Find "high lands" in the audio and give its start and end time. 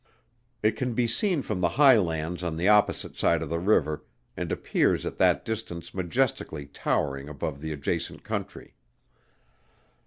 1.77-2.41